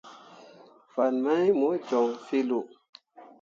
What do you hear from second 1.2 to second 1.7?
mai mo